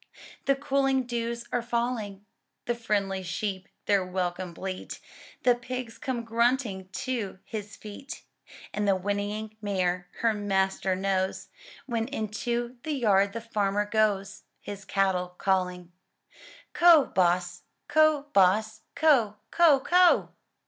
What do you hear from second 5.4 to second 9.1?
The pigs come grunting to his feet. And the